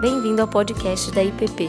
[0.00, 1.68] Bem-vindo ao podcast da IPP.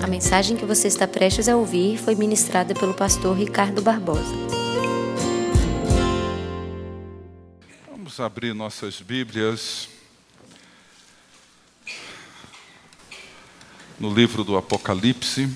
[0.00, 4.36] A mensagem que você está prestes a ouvir foi ministrada pelo pastor Ricardo Barbosa.
[7.90, 9.88] Vamos abrir nossas Bíblias
[13.98, 15.52] no livro do Apocalipse.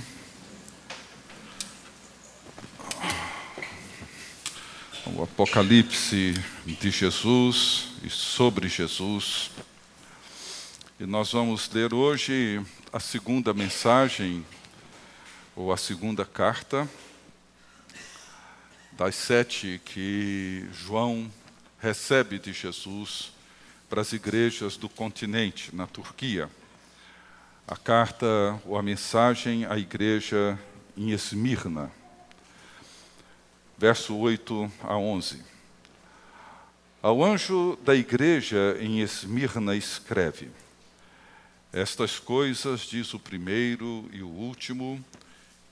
[5.15, 6.35] O Apocalipse
[6.75, 9.53] de Jesus e sobre Jesus.
[10.99, 12.61] E nós vamos ler hoje
[12.93, 14.45] a segunda mensagem,
[15.55, 16.89] ou a segunda carta,
[18.93, 21.31] das sete que João
[21.79, 23.33] recebe de Jesus
[23.89, 26.51] para as igrejas do continente, na Turquia.
[27.69, 30.59] A carta ou a mensagem à igreja
[30.97, 31.93] em Esmirna,
[33.79, 35.56] verso 8 a 11.
[37.07, 40.51] Ao anjo da igreja em Esmirna escreve:
[41.73, 45.05] Estas coisas diz o primeiro e o último,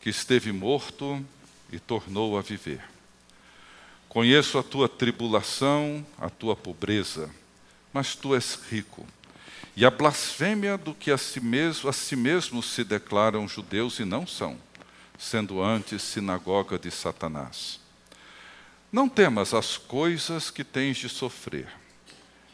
[0.01, 1.27] que esteve morto
[1.73, 2.85] e tornou a viver.
[4.09, 7.29] Conheço a tua tribulação, a tua pobreza,
[7.93, 9.05] mas tu és rico.
[9.75, 14.05] E a blasfêmia do que a si mesmo, a si mesmo se declaram judeus e
[14.05, 14.57] não são,
[15.19, 17.84] sendo antes sinagoga de Satanás.
[18.95, 21.67] Não temas as coisas que tens de sofrer.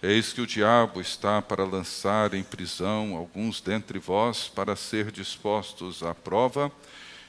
[0.02, 6.02] Eis que o diabo está para lançar em prisão alguns dentre vós para ser dispostos
[6.02, 6.72] à prova,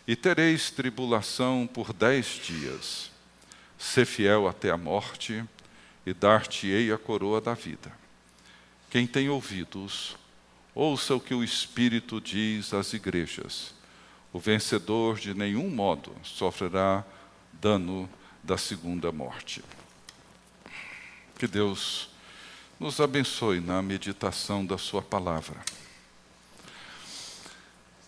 [0.07, 3.11] e tereis tribulação por dez dias.
[3.77, 5.43] Sê fiel até a morte,
[6.05, 7.91] e dar-te-ei a coroa da vida.
[8.89, 10.15] Quem tem ouvidos,
[10.73, 13.73] ouça o que o Espírito diz às igrejas.
[14.31, 17.03] O vencedor de nenhum modo sofrerá
[17.51, 18.09] dano
[18.44, 19.64] da segunda morte.
[21.38, 22.09] Que Deus
[22.80, 25.59] nos abençoe na meditação da Sua palavra.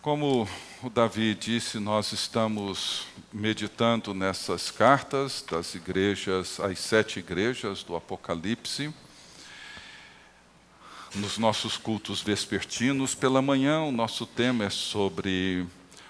[0.01, 0.47] Como
[0.81, 8.93] o Davi disse, nós estamos meditando nessas cartas das igrejas, as sete igrejas do Apocalipse.
[11.15, 15.65] Nos nossos cultos vespertinos, pela manhã, o nosso tema é sobre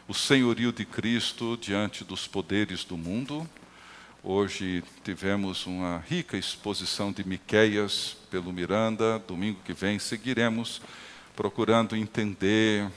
[0.08, 3.48] o senhorio de Cristo diante dos poderes do mundo.
[4.26, 9.20] Hoje tivemos uma rica exposição de Miqueias pelo Miranda.
[9.28, 10.82] Domingo que vem seguiremos
[11.36, 12.90] procurando entender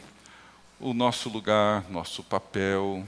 [0.79, 3.05] o nosso lugar, nosso papel,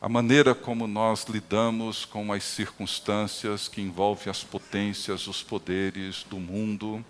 [0.00, 6.40] a maneira como nós lidamos com as circunstâncias que envolvem as potências, os poderes do
[6.40, 7.04] mundo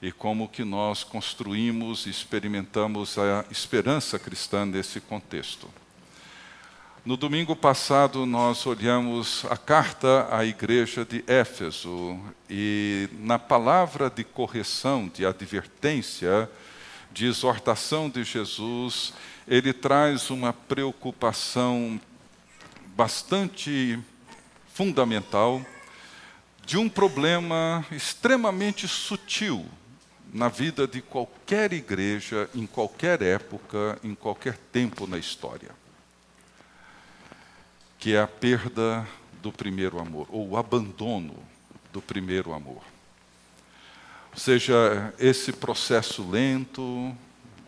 [0.00, 5.68] e como que nós construímos e experimentamos a esperança cristã nesse contexto.
[7.04, 14.24] No domingo passado, nós olhamos a carta à igreja de Éfeso e, na palavra de
[14.24, 16.50] correção, de advertência,
[17.12, 19.12] de exortação de Jesus,
[19.46, 22.00] ele traz uma preocupação
[22.96, 23.98] bastante
[24.72, 25.60] fundamental
[26.64, 29.66] de um problema extremamente sutil
[30.32, 35.83] na vida de qualquer igreja, em qualquer época, em qualquer tempo na história
[38.04, 39.08] que é a perda
[39.40, 41.34] do primeiro amor, ou o abandono
[41.90, 42.82] do primeiro amor.
[44.30, 47.16] Ou seja, esse processo lento,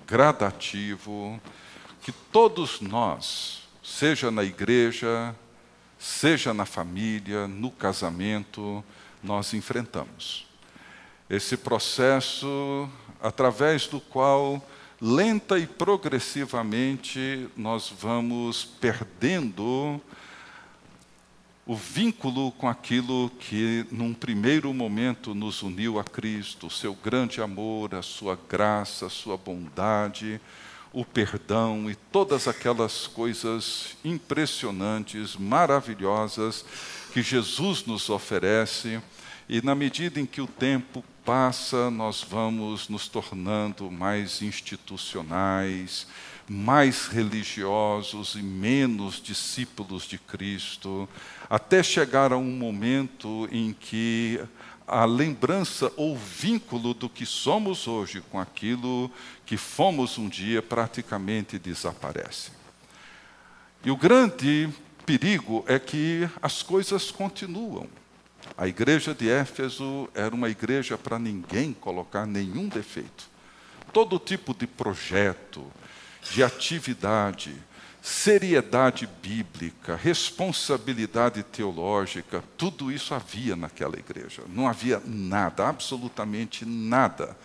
[0.06, 1.40] gradativo,
[2.02, 5.34] que todos nós, seja na igreja,
[5.98, 8.84] seja na família, no casamento,
[9.22, 10.46] nós enfrentamos.
[11.30, 12.90] Esse processo
[13.22, 14.62] através do qual
[15.00, 19.98] lenta e progressivamente nós vamos perdendo
[21.66, 27.42] o vínculo com aquilo que, num primeiro momento, nos uniu a Cristo, o seu grande
[27.42, 30.40] amor, a sua graça, a sua bondade,
[30.92, 36.64] o perdão e todas aquelas coisas impressionantes, maravilhosas
[37.12, 39.00] que Jesus nos oferece.
[39.48, 46.06] E na medida em que o tempo passa, nós vamos nos tornando mais institucionais,
[46.48, 51.08] mais religiosos e menos discípulos de Cristo,
[51.50, 54.40] até chegar a um momento em que
[54.86, 59.10] a lembrança ou vínculo do que somos hoje com aquilo
[59.44, 62.52] que fomos um dia praticamente desaparece.
[63.84, 64.68] E o grande
[65.04, 67.88] perigo é que as coisas continuam.
[68.56, 73.28] A igreja de Éfeso era uma igreja para ninguém colocar nenhum defeito.
[73.92, 75.64] Todo tipo de projeto,
[76.30, 77.54] de atividade,
[78.02, 84.42] seriedade bíblica, responsabilidade teológica, tudo isso havia naquela igreja.
[84.48, 87.36] Não havia nada, absolutamente nada,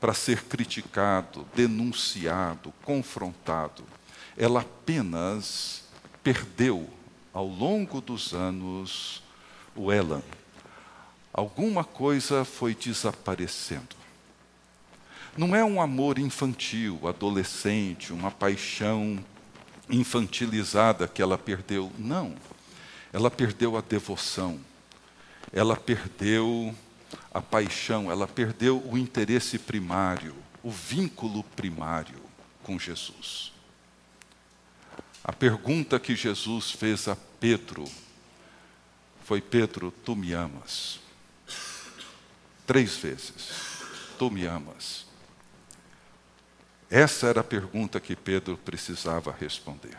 [0.00, 3.84] para ser criticado, denunciado, confrontado.
[4.36, 5.84] Ela apenas
[6.22, 6.88] perdeu,
[7.32, 9.22] ao longo dos anos,
[9.74, 10.22] o elan.
[11.32, 13.94] Alguma coisa foi desaparecendo.
[15.36, 19.22] Não é um amor infantil, adolescente, uma paixão
[19.90, 21.92] infantilizada que ela perdeu.
[21.98, 22.34] Não.
[23.12, 24.58] Ela perdeu a devoção,
[25.52, 26.74] ela perdeu
[27.32, 32.20] a paixão, ela perdeu o interesse primário, o vínculo primário
[32.62, 33.52] com Jesus.
[35.22, 37.84] A pergunta que Jesus fez a Pedro
[39.24, 40.98] foi: Pedro, tu me amas?
[42.66, 43.50] Três vezes:
[44.18, 45.05] Tu me amas?
[46.90, 49.96] Essa era a pergunta que Pedro precisava responder.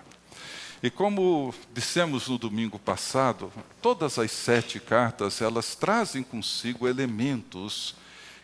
[0.82, 3.52] E como dissemos no domingo passado,
[3.82, 7.96] todas as sete cartas elas trazem consigo elementos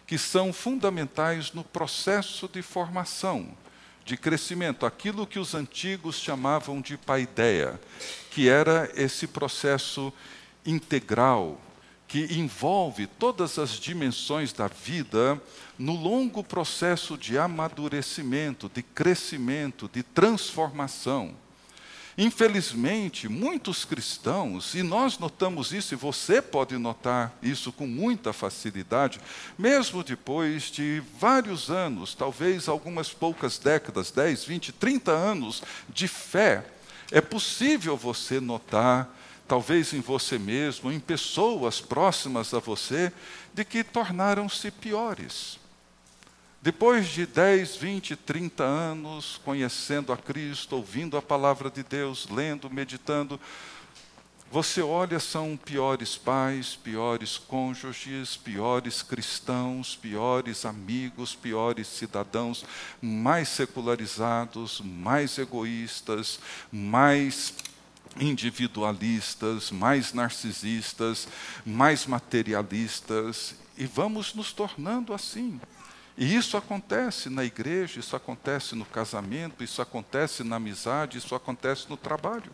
[0.08, 3.56] que são fundamentais no processo de formação,
[4.04, 7.80] de crescimento, aquilo que os antigos chamavam de paideia,
[8.32, 10.12] que era esse processo
[10.66, 11.60] integral
[12.14, 15.42] que envolve todas as dimensões da vida
[15.80, 21.34] no longo processo de amadurecimento, de crescimento, de transformação.
[22.16, 29.20] Infelizmente, muitos cristãos, e nós notamos isso, e você pode notar isso com muita facilidade,
[29.58, 36.64] mesmo depois de vários anos, talvez algumas poucas décadas, 10, 20, 30 anos de fé,
[37.12, 39.10] é possível você notar
[39.54, 43.14] talvez em você mesmo, em pessoas próximas a você,
[43.54, 45.60] de que tornaram-se piores.
[46.60, 52.68] Depois de 10, 20, 30 anos conhecendo a Cristo, ouvindo a palavra de Deus, lendo,
[52.68, 53.40] meditando,
[54.52, 62.66] você olha, são piores pais, piores cônjuges, piores cristãos, piores amigos, piores cidadãos,
[63.00, 66.40] mais secularizados, mais egoístas,
[66.72, 67.54] mais
[68.20, 71.28] individualistas, mais narcisistas,
[71.66, 75.60] mais materialistas, e vamos nos tornando assim.
[76.18, 81.90] E isso acontece na igreja, isso acontece no casamento, isso acontece na amizade, isso acontece
[81.90, 82.52] no trabalho.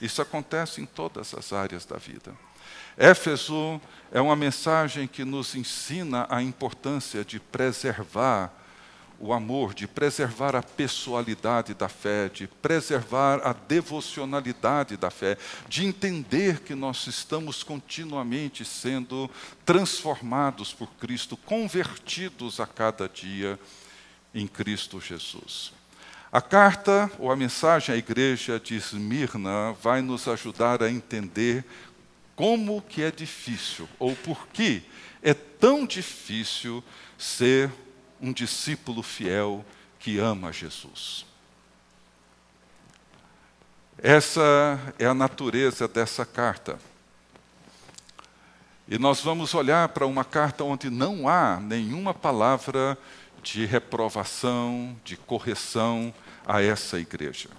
[0.00, 2.32] Isso acontece em todas as áreas da vida.
[2.96, 3.80] Éfeso
[4.12, 8.52] é uma mensagem que nos ensina a importância de preservar
[9.20, 15.36] o amor, de preservar a pessoalidade da fé, de preservar a devocionalidade da fé,
[15.68, 19.28] de entender que nós estamos continuamente sendo
[19.64, 23.58] transformados por Cristo, convertidos a cada dia
[24.32, 25.72] em Cristo Jesus.
[26.30, 31.64] A carta ou a mensagem à igreja de Esmirna vai nos ajudar a entender
[32.36, 34.82] como que é difícil ou por que
[35.22, 36.84] é tão difícil
[37.16, 37.70] ser
[38.20, 39.64] um discípulo fiel
[39.98, 41.26] que ama Jesus.
[44.00, 46.78] Essa é a natureza dessa carta.
[48.86, 52.96] E nós vamos olhar para uma carta onde não há nenhuma palavra
[53.42, 56.14] de reprovação, de correção
[56.46, 57.50] a essa igreja.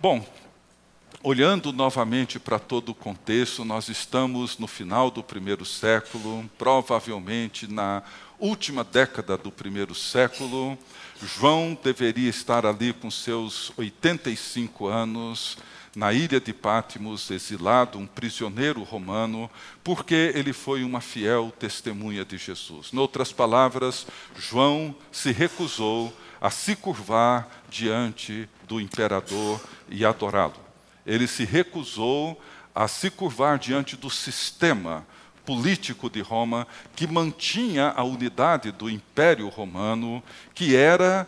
[0.00, 0.26] Bom,
[1.22, 8.02] olhando novamente para todo o contexto, nós estamos no final do primeiro século, provavelmente na
[8.38, 10.78] última década do primeiro século.
[11.20, 15.58] João deveria estar ali com seus 85 anos,
[15.96, 19.50] na ilha de Pátimos, exilado, um prisioneiro romano,
[19.82, 22.90] porque ele foi uma fiel testemunha de Jesus.
[22.92, 24.06] Em outras palavras,
[24.36, 30.67] João se recusou a se curvar diante do imperador e adorá-lo.
[31.08, 32.40] Ele se recusou
[32.74, 35.06] a se curvar diante do sistema
[35.44, 40.22] político de Roma que mantinha a unidade do Império Romano,
[40.54, 41.26] que era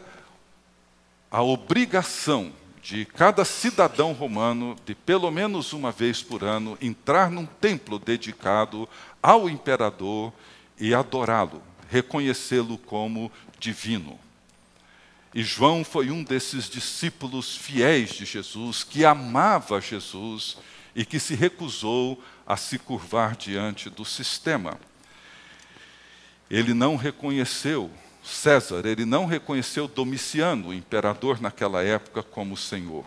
[1.31, 7.47] a obrigação de cada cidadão romano de pelo menos uma vez por ano entrar num
[7.47, 8.87] templo dedicado
[9.23, 10.31] ao imperador
[10.79, 14.19] e adorá-lo, reconhecê-lo como divino.
[15.35, 20.57] E João foi um desses discípulos fiéis de Jesus, que amava Jesus
[20.95, 24.79] e que se recusou a se curvar diante do sistema.
[26.51, 27.91] Ele não reconheceu
[28.25, 33.05] César, ele não reconheceu Domiciano, o imperador naquela época, como Senhor.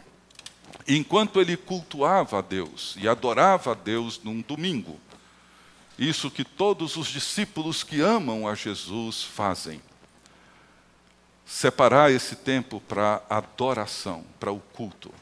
[0.87, 4.99] Enquanto ele cultuava a Deus e adorava a Deus num domingo,
[5.99, 9.81] isso que todos os discípulos que amam a Jesus fazem.
[11.45, 15.13] Separar esse tempo para adoração, para o culto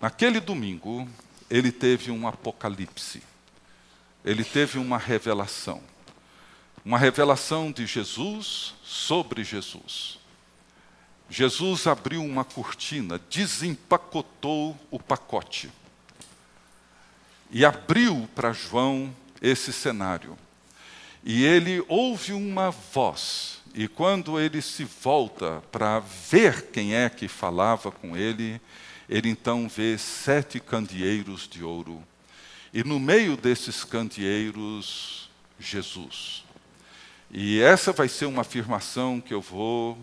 [0.00, 1.08] Naquele domingo,
[1.50, 3.20] ele teve um apocalipse,
[4.24, 5.82] ele teve uma revelação.
[6.84, 10.18] Uma revelação de Jesus sobre Jesus.
[11.28, 15.70] Jesus abriu uma cortina, desempacotou o pacote
[17.50, 20.38] e abriu para João esse cenário.
[21.24, 27.28] E ele ouve uma voz, e quando ele se volta para ver quem é que
[27.28, 28.60] falava com ele,
[29.08, 32.02] ele então vê sete candeeiros de ouro,
[32.72, 36.44] e no meio desses candeeiros, Jesus.
[37.30, 39.98] E essa vai ser uma afirmação que eu vou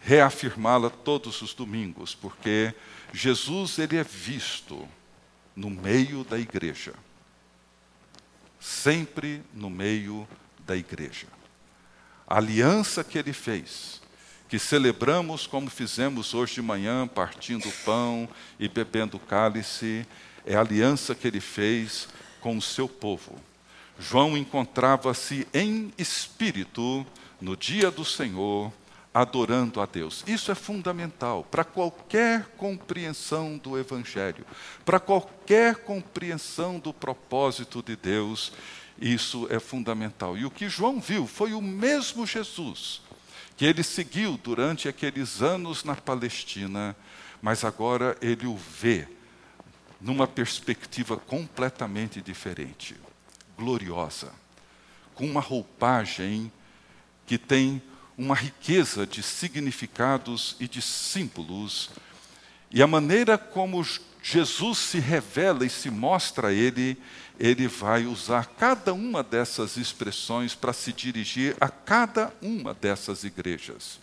[0.00, 2.72] reafirmá-la todos os domingos, porque
[3.12, 4.86] Jesus ele é visto
[5.54, 6.94] no meio da igreja.
[8.60, 10.28] Sempre no meio
[10.60, 11.26] da igreja.
[12.26, 14.00] A aliança que ele fez,
[14.48, 18.28] que celebramos como fizemos hoje de manhã, partindo o pão
[18.58, 20.06] e bebendo o cálice,
[20.44, 22.08] é a aliança que ele fez
[22.40, 23.38] com o seu povo.
[23.98, 27.06] João encontrava-se em espírito
[27.40, 28.72] no dia do Senhor,
[29.14, 30.22] adorando a Deus.
[30.26, 34.44] Isso é fundamental para qualquer compreensão do Evangelho,
[34.84, 38.52] para qualquer compreensão do propósito de Deus.
[38.98, 40.36] Isso é fundamental.
[40.36, 43.02] E o que João viu foi o mesmo Jesus
[43.56, 46.94] que ele seguiu durante aqueles anos na Palestina,
[47.40, 49.08] mas agora ele o vê
[49.98, 52.94] numa perspectiva completamente diferente
[53.56, 54.30] gloriosa,
[55.14, 56.52] com uma roupagem
[57.24, 57.80] que tem
[58.18, 61.90] uma riqueza de significados e de símbolos.
[62.70, 63.82] E a maneira como
[64.22, 66.98] Jesus se revela e se mostra a ele,
[67.38, 73.98] ele vai usar cada uma dessas expressões para se dirigir a cada uma dessas igrejas.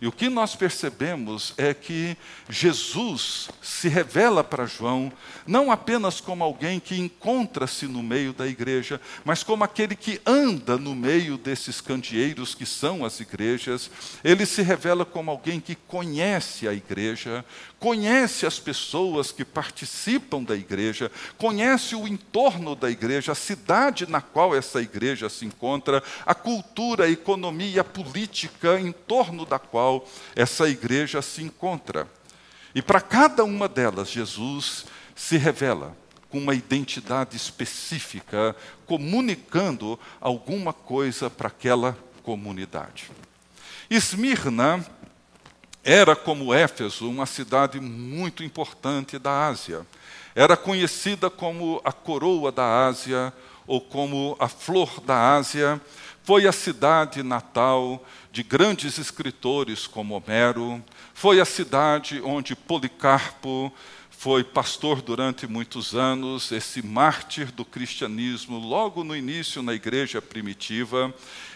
[0.00, 2.16] E o que nós percebemos é que
[2.48, 5.12] Jesus se revela para João
[5.46, 10.76] não apenas como alguém que encontra-se no meio da igreja, mas como aquele que anda
[10.76, 13.90] no meio desses candeeiros que são as igrejas.
[14.22, 17.44] Ele se revela como alguém que conhece a igreja,
[17.84, 24.22] conhece as pessoas que participam da igreja, conhece o entorno da igreja, a cidade na
[24.22, 30.08] qual essa igreja se encontra, a cultura, a economia, a política em torno da qual
[30.34, 32.08] essa igreja se encontra.
[32.74, 35.94] E para cada uma delas, Jesus se revela
[36.30, 43.10] com uma identidade específica, comunicando alguma coisa para aquela comunidade.
[43.90, 44.82] Esmirna
[45.84, 49.86] era, como Éfeso, uma cidade muito importante da Ásia.
[50.34, 53.32] Era conhecida como a coroa da Ásia
[53.66, 55.80] ou como a flor da Ásia.
[56.22, 60.82] Foi a cidade natal de grandes escritores como Homero.
[61.12, 63.70] Foi a cidade onde Policarpo
[64.24, 71.12] foi pastor durante muitos anos, esse mártir do cristianismo, logo no início na igreja primitiva.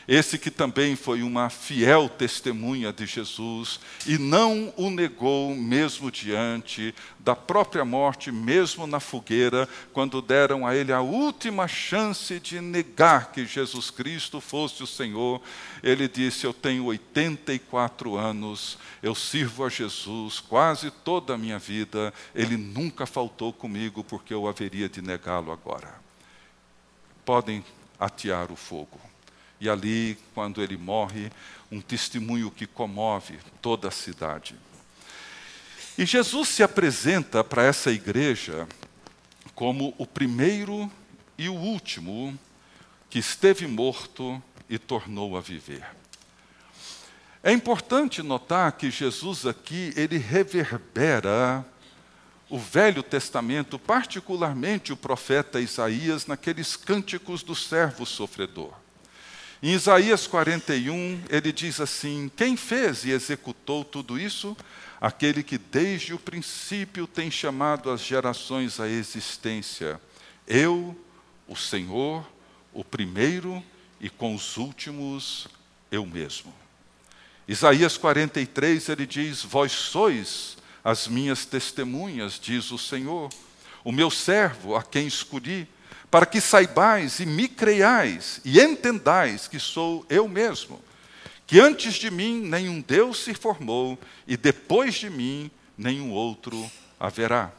[0.08, 6.94] Esse que também foi uma fiel testemunha de Jesus e não o negou, mesmo diante
[7.18, 13.32] da própria morte, mesmo na fogueira, quando deram a ele a última chance de negar
[13.32, 15.42] que Jesus Cristo fosse o Senhor.
[15.82, 22.14] Ele disse: Eu tenho 84 anos, eu sirvo a Jesus quase toda a minha vida,
[22.34, 26.00] ele nunca faltou comigo, porque eu haveria de negá-lo agora.
[27.26, 27.62] Podem
[28.00, 29.07] atear o fogo.
[29.60, 31.30] E ali, quando ele morre,
[31.70, 34.54] um testemunho que comove toda a cidade.
[35.96, 38.68] E Jesus se apresenta para essa igreja
[39.54, 40.90] como o primeiro
[41.36, 42.38] e o último
[43.10, 45.84] que esteve morto e tornou a viver.
[47.42, 51.64] É importante notar que Jesus aqui ele reverbera
[52.50, 58.72] o Velho Testamento, particularmente o profeta Isaías, naqueles cânticos do servo sofredor.
[59.60, 64.56] Em Isaías 41, ele diz assim: Quem fez e executou tudo isso?
[65.00, 70.00] Aquele que desde o princípio tem chamado as gerações à existência.
[70.46, 70.96] Eu,
[71.48, 72.24] o Senhor,
[72.72, 73.62] o primeiro
[74.00, 75.48] e com os últimos,
[75.90, 76.54] eu mesmo.
[77.48, 83.28] Isaías 43, ele diz: Vós sois as minhas testemunhas, diz o Senhor,
[83.82, 85.66] o meu servo a quem escolhi
[86.10, 90.80] para que saibais e me creiais e entendais que sou eu mesmo,
[91.46, 97.52] que antes de mim nenhum Deus se formou e depois de mim nenhum outro haverá.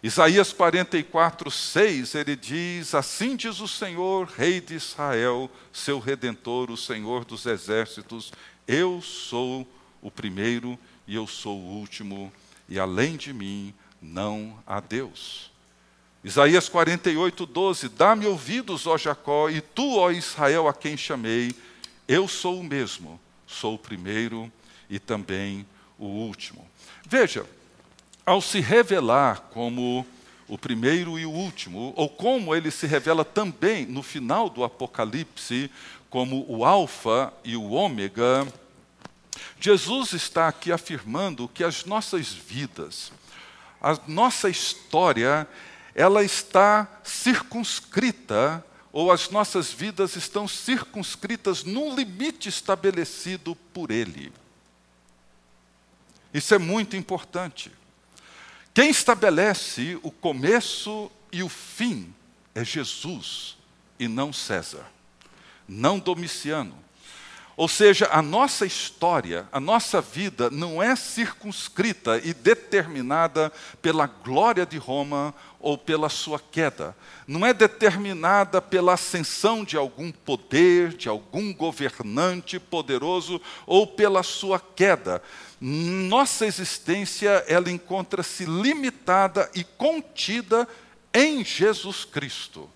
[0.00, 6.76] Isaías 44, 6, ele diz: Assim diz o Senhor, Rei de Israel, seu redentor, o
[6.76, 8.32] Senhor dos exércitos:
[8.66, 9.66] Eu sou
[10.00, 12.32] o primeiro e eu sou o último,
[12.68, 15.50] e além de mim não a Deus.
[16.28, 21.54] Isaías 48, 12: Dá-me ouvidos, ó Jacó, e tu, ó Israel, a quem chamei,
[22.06, 24.52] eu sou o mesmo, sou o primeiro
[24.90, 25.66] e também
[25.98, 26.68] o último.
[27.08, 27.46] Veja,
[28.26, 30.06] ao se revelar como
[30.46, 35.70] o primeiro e o último, ou como ele se revela também no final do Apocalipse,
[36.10, 38.46] como o Alfa e o Ômega,
[39.58, 43.12] Jesus está aqui afirmando que as nossas vidas,
[43.80, 45.48] a nossa história,
[45.98, 54.32] ela está circunscrita, ou as nossas vidas estão circunscritas num limite estabelecido por Ele.
[56.32, 57.72] Isso é muito importante.
[58.72, 62.14] Quem estabelece o começo e o fim
[62.54, 63.56] é Jesus
[63.98, 64.86] e não César,
[65.66, 66.78] não Domiciano.
[67.58, 74.64] Ou seja, a nossa história, a nossa vida não é circunscrita e determinada pela glória
[74.64, 76.96] de Roma ou pela sua queda.
[77.26, 84.60] Não é determinada pela ascensão de algum poder, de algum governante poderoso ou pela sua
[84.60, 85.20] queda
[85.60, 90.68] nossa existência ela encontra-se limitada e contida
[91.12, 92.70] em Jesus Cristo.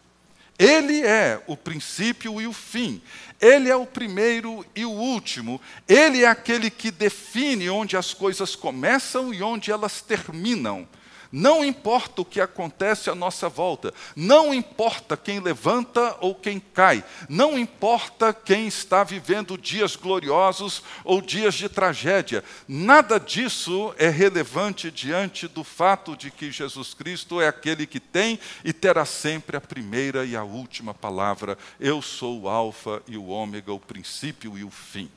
[0.58, 3.02] Ele é o princípio e o fim.
[3.40, 5.60] Ele é o primeiro e o último.
[5.88, 10.86] Ele é aquele que define onde as coisas começam e onde elas terminam.
[11.32, 17.02] Não importa o que acontece à nossa volta, não importa quem levanta ou quem cai,
[17.26, 24.90] não importa quem está vivendo dias gloriosos ou dias de tragédia, nada disso é relevante
[24.90, 29.60] diante do fato de que Jesus Cristo é aquele que tem e terá sempre a
[29.60, 31.56] primeira e a última palavra.
[31.80, 35.10] Eu sou o Alfa e o Ômega, o princípio e o fim.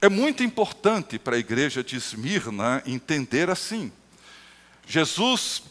[0.00, 3.92] É muito importante para a igreja de Esmirna entender assim.
[4.86, 5.62] Jesus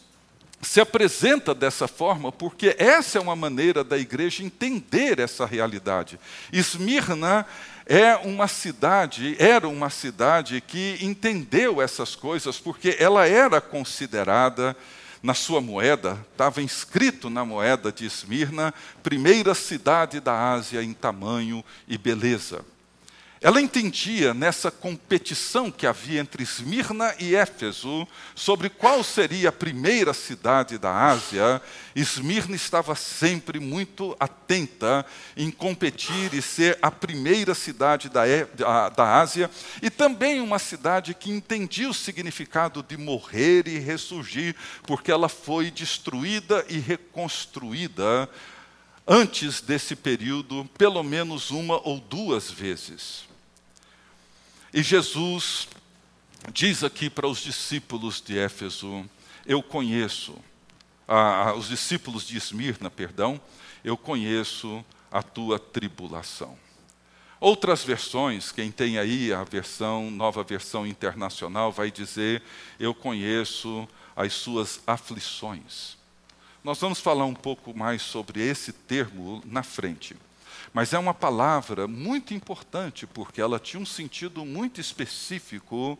[0.60, 6.18] se apresenta dessa forma porque essa é uma maneira da igreja entender essa realidade.
[6.52, 7.46] Esmirna
[7.86, 14.76] é uma cidade, era uma cidade que entendeu essas coisas porque ela era considerada
[15.22, 21.64] na sua moeda, estava inscrito na moeda de Esmirna, primeira cidade da Ásia em tamanho
[21.88, 22.64] e beleza.
[23.38, 30.14] Ela entendia nessa competição que havia entre Esmirna e Éfeso sobre qual seria a primeira
[30.14, 31.60] cidade da Ásia.
[31.94, 35.04] Esmirna estava sempre muito atenta
[35.36, 38.22] em competir e ser a primeira cidade da,
[38.54, 39.50] da, da Ásia,
[39.82, 45.70] e também uma cidade que entendia o significado de morrer e ressurgir, porque ela foi
[45.70, 48.30] destruída e reconstruída
[49.06, 53.24] antes desse período, pelo menos uma ou duas vezes.
[54.74, 55.68] E Jesus
[56.52, 59.08] diz aqui para os discípulos de Éfeso:
[59.46, 60.36] Eu conheço,
[61.06, 63.40] ah, os discípulos de Esmirna, perdão,
[63.84, 66.58] eu conheço a tua tribulação.
[67.38, 72.42] Outras versões, quem tem aí a versão, nova versão internacional, vai dizer:
[72.80, 75.95] Eu conheço as suas aflições.
[76.66, 80.16] Nós vamos falar um pouco mais sobre esse termo na frente.
[80.74, 85.96] Mas é uma palavra muito importante, porque ela tinha um sentido muito específico,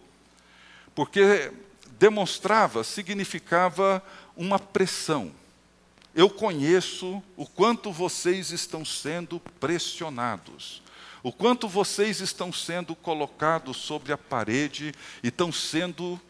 [0.92, 1.52] porque
[2.00, 4.02] demonstrava, significava
[4.36, 5.30] uma pressão.
[6.12, 10.82] Eu conheço o quanto vocês estão sendo pressionados,
[11.22, 16.20] o quanto vocês estão sendo colocados sobre a parede e estão sendo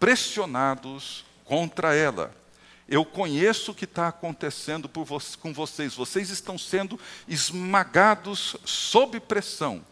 [0.00, 2.42] pressionados contra ela.
[2.88, 5.94] Eu conheço o que está acontecendo vo com vocês.
[5.94, 9.84] Vocês estão sendo esmagados sob pressão.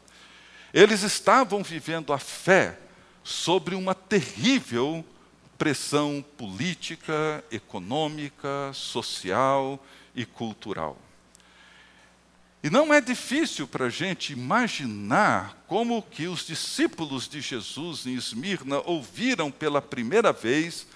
[0.74, 2.78] Eles estavam vivendo a fé
[3.24, 5.04] sobre uma terrível
[5.56, 9.82] pressão política, econômica, social
[10.14, 10.98] e cultural.
[12.62, 18.14] E não é difícil para a gente imaginar como que os discípulos de Jesus em
[18.14, 20.86] Esmirna ouviram pela primeira vez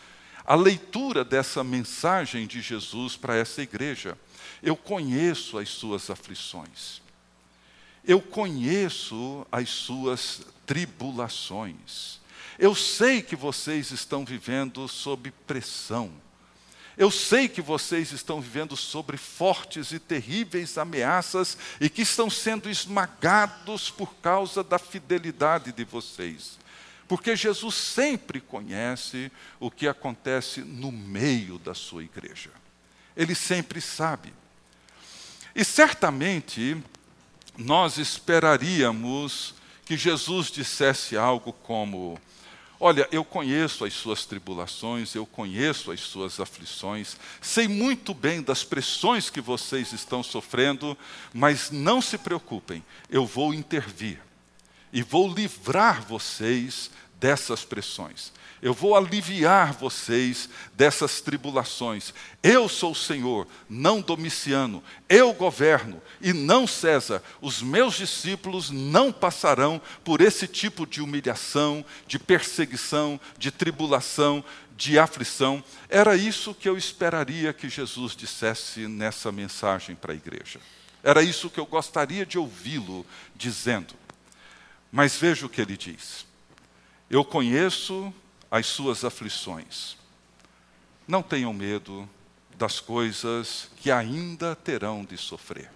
[0.46, 4.16] a leitura dessa mensagem de Jesus para essa igreja.
[4.62, 7.02] Eu conheço as suas aflições.
[8.04, 12.20] Eu conheço as suas tribulações.
[12.58, 16.12] Eu sei que vocês estão vivendo sob pressão.
[16.96, 22.70] Eu sei que vocês estão vivendo sobre fortes e terríveis ameaças e que estão sendo
[22.70, 26.56] esmagados por causa da fidelidade de vocês.
[27.08, 32.50] Porque Jesus sempre conhece o que acontece no meio da sua igreja.
[33.16, 34.32] Ele sempre sabe.
[35.54, 36.76] E certamente
[37.56, 42.20] nós esperaríamos que Jesus dissesse algo como:
[42.78, 48.64] Olha, eu conheço as suas tribulações, eu conheço as suas aflições, sei muito bem das
[48.64, 50.98] pressões que vocês estão sofrendo,
[51.32, 54.25] mas não se preocupem, eu vou intervir
[54.96, 58.32] e vou livrar vocês dessas pressões.
[58.62, 62.14] Eu vou aliviar vocês dessas tribulações.
[62.42, 64.82] Eu sou o Senhor, não Domiciano.
[65.06, 67.22] Eu governo e não César.
[67.42, 74.42] Os meus discípulos não passarão por esse tipo de humilhação, de perseguição, de tribulação,
[74.78, 75.62] de aflição.
[75.90, 80.58] Era isso que eu esperaria que Jesus dissesse nessa mensagem para a igreja.
[81.02, 83.04] Era isso que eu gostaria de ouvi-lo
[83.34, 83.94] dizendo.
[84.90, 86.26] Mas veja o que ele diz.
[87.08, 88.12] Eu conheço
[88.50, 89.96] as suas aflições.
[91.06, 92.08] Não tenham medo
[92.56, 95.70] das coisas que ainda terão de sofrer.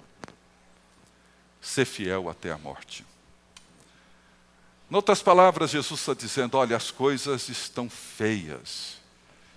[1.61, 3.05] Ser fiel até a morte.
[4.91, 8.97] Em outras palavras, Jesus está dizendo: olha, as coisas estão feias,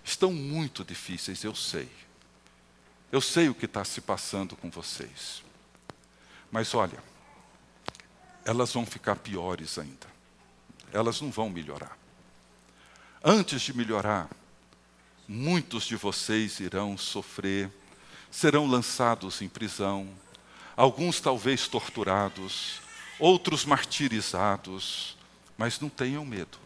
[0.03, 1.89] estão muito difíceis, eu sei.
[3.11, 5.43] Eu sei o que está se passando com vocês.
[6.51, 7.01] Mas olha,
[8.45, 10.07] elas vão ficar piores ainda.
[10.91, 11.97] Elas não vão melhorar.
[13.23, 14.29] Antes de melhorar,
[15.27, 17.71] muitos de vocês irão sofrer,
[18.29, 20.09] serão lançados em prisão,
[20.75, 22.81] alguns talvez torturados,
[23.17, 25.17] outros martirizados,
[25.57, 26.57] mas não tenham medo,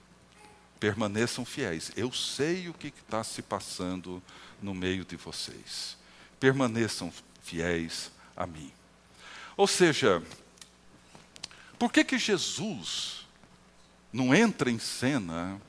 [0.80, 1.92] permaneçam fiéis.
[1.96, 4.22] Eu sei o que está se passando
[4.62, 5.98] no meio de vocês.
[6.40, 7.13] Permaneçam
[7.44, 8.72] fiéis a mim.
[9.56, 10.24] Ou seja,
[11.78, 13.26] por que, que Jesus
[14.12, 15.62] não entra em cena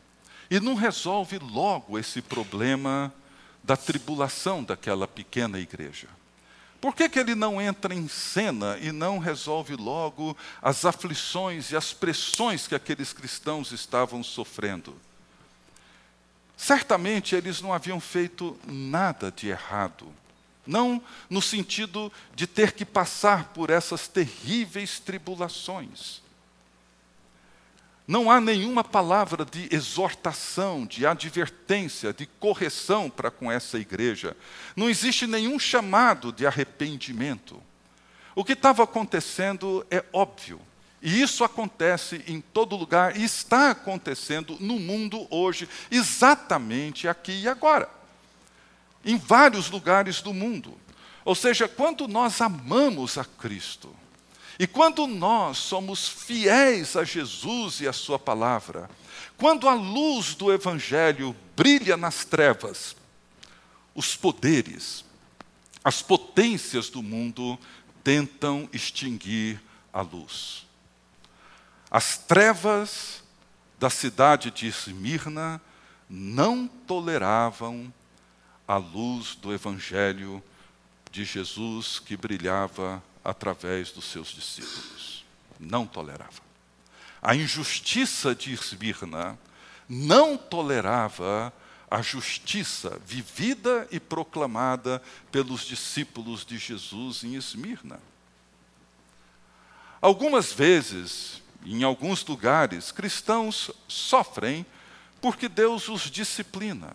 [0.50, 3.12] e não resolve logo esse problema
[3.62, 6.08] da tribulação daquela pequena igreja.
[6.80, 11.76] Por que, que ele não entra em cena e não resolve logo as aflições e
[11.76, 14.96] as pressões que aqueles cristãos estavam sofrendo?
[16.56, 20.06] Certamente eles não haviam feito nada de errado.
[20.68, 26.20] Não no sentido de ter que passar por essas terríveis tribulações.
[28.06, 34.36] Não há nenhuma palavra de exortação, de advertência, de correção para com essa igreja.
[34.76, 37.62] Não existe nenhum chamado de arrependimento.
[38.34, 40.60] O que estava acontecendo é óbvio.
[41.00, 47.48] E isso acontece em todo lugar e está acontecendo no mundo hoje, exatamente aqui e
[47.48, 47.97] agora.
[49.04, 50.78] Em vários lugares do mundo.
[51.24, 53.94] Ou seja, quando nós amamos a Cristo,
[54.58, 58.90] e quando nós somos fiéis a Jesus e a Sua palavra,
[59.36, 62.96] quando a luz do Evangelho brilha nas trevas,
[63.94, 65.04] os poderes,
[65.84, 67.58] as potências do mundo
[68.02, 69.60] tentam extinguir
[69.92, 70.66] a luz.
[71.90, 73.22] As trevas
[73.78, 75.60] da cidade de Esmirna
[76.10, 77.92] não toleravam
[78.68, 80.44] a luz do Evangelho
[81.10, 85.24] de Jesus que brilhava através dos seus discípulos.
[85.58, 86.42] Não tolerava.
[87.22, 89.38] A injustiça de Esmirna
[89.88, 91.52] não tolerava
[91.90, 95.02] a justiça vivida e proclamada
[95.32, 97.98] pelos discípulos de Jesus em Esmirna.
[100.00, 104.64] Algumas vezes, em alguns lugares, cristãos sofrem
[105.20, 106.94] porque Deus os disciplina,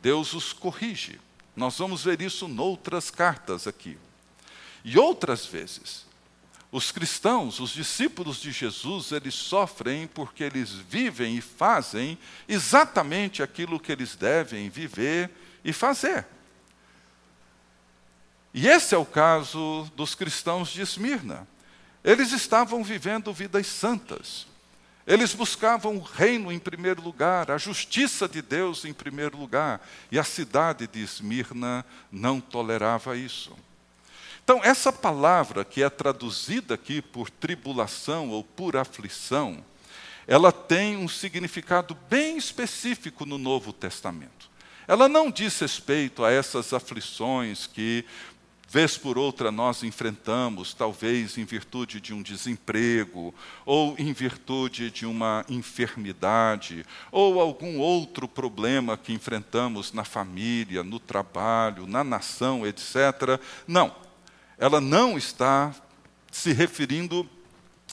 [0.00, 1.20] Deus os corrige.
[1.54, 3.98] Nós vamos ver isso noutras cartas aqui.
[4.84, 6.06] E outras vezes,
[6.72, 13.80] os cristãos, os discípulos de Jesus, eles sofrem porque eles vivem e fazem exatamente aquilo
[13.80, 15.30] que eles devem viver
[15.64, 16.26] e fazer.
[18.54, 21.46] E esse é o caso dos cristãos de Esmirna.
[22.02, 24.46] Eles estavam vivendo vidas santas.
[25.10, 29.84] Eles buscavam o reino em primeiro lugar, a justiça de Deus em primeiro lugar.
[30.08, 33.52] E a cidade de Esmirna não tolerava isso.
[34.44, 39.64] Então, essa palavra que é traduzida aqui por tribulação ou por aflição,
[40.28, 44.48] ela tem um significado bem específico no Novo Testamento.
[44.86, 48.04] Ela não diz respeito a essas aflições que,
[48.70, 53.34] vez por outra, nós enfrentamos, talvez em virtude de um desemprego,
[53.66, 61.00] ou em virtude de uma enfermidade, ou algum outro problema que enfrentamos na família, no
[61.00, 63.40] trabalho, na nação, etc.
[63.66, 63.92] Não
[64.60, 65.74] ela não está
[66.30, 67.26] se referindo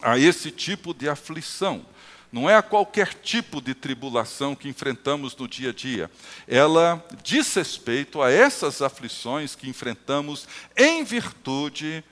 [0.02, 1.84] a esse tipo de aflição.
[2.32, 6.12] Não é a qualquer tipo de tribulação que enfrentamos no dia a dia.
[6.48, 12.04] Ela diz respeito a essas aflições que enfrentamos em virtude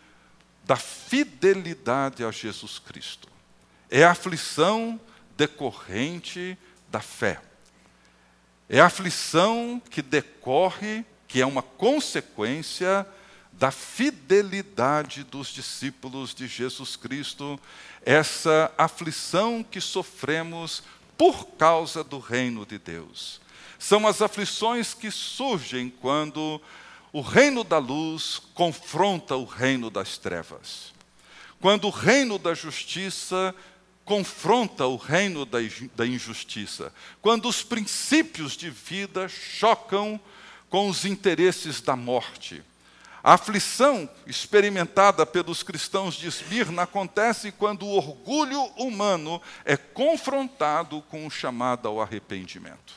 [0.64, 3.28] da fidelidade a Jesus Cristo.
[3.90, 5.00] É a aflição
[5.38, 6.58] decorrente
[6.90, 7.42] da fé.
[8.68, 13.06] É a aflição que decorre, que é uma consequência
[13.52, 17.60] da fidelidade dos discípulos de Jesus Cristo,
[18.06, 20.84] essa aflição que sofremos
[21.18, 23.42] por causa do reino de Deus.
[23.80, 26.62] São as aflições que surgem quando
[27.12, 30.94] o reino da luz confronta o reino das trevas.
[31.60, 33.56] Quando o reino da justiça
[34.04, 36.94] confronta o reino da injustiça.
[37.22, 40.20] Quando os princípios de vida chocam
[40.70, 42.62] com os interesses da morte.
[43.26, 51.26] A aflição experimentada pelos cristãos de Esmirna acontece quando o orgulho humano é confrontado com
[51.26, 52.94] o chamado ao arrependimento.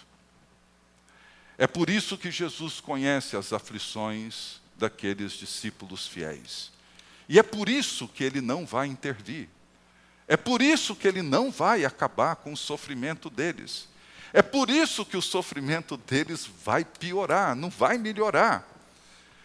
[1.56, 6.70] É por isso que Jesus conhece as aflições daqueles discípulos fiéis.
[7.26, 9.48] E é por isso que ele não vai intervir.
[10.26, 13.88] É por isso que ele não vai acabar com o sofrimento deles.
[14.34, 18.77] É por isso que o sofrimento deles vai piorar, não vai melhorar.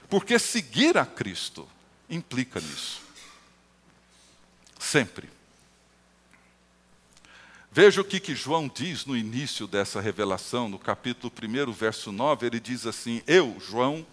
[0.10, 1.68] Porque seguir a Cristo
[2.10, 3.02] implica nisso.
[4.80, 5.30] Sempre.
[7.72, 12.46] Veja o que, que João diz no início dessa revelação, no capítulo 1, verso 9,
[12.46, 14.06] ele diz assim: Eu, João,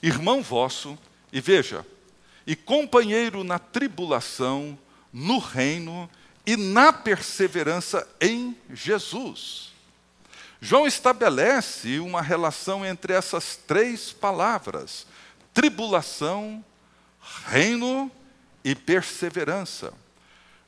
[0.00, 0.96] irmão vosso,
[1.32, 1.84] e veja,
[2.46, 4.78] e companheiro na tribulação,
[5.12, 6.08] no reino
[6.46, 9.72] e na perseverança em Jesus.
[10.60, 15.08] João estabelece uma relação entre essas três palavras:
[15.52, 16.64] tribulação,
[17.46, 18.10] reino
[18.64, 19.92] e perseverança.